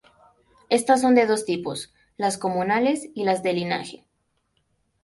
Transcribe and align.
Estas 0.77 1.01
son 1.01 1.13
de 1.13 1.27
dos 1.27 1.45
tipos, 1.45 1.93
las 2.17 2.39
comunales 2.39 3.07
y 3.13 3.23
las 3.23 3.43
de 3.43 3.53
linaje. 3.53 4.07